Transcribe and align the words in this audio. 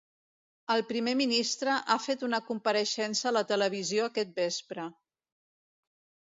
El 0.75 0.79
primer 0.91 1.11
ministre 1.19 1.75
ha 1.95 1.97
fet 2.05 2.23
una 2.29 2.39
compareixença 2.47 3.29
a 3.31 3.35
la 3.37 3.45
televisió 3.53 4.09
aquest 4.13 4.33
vespre. 4.41 4.89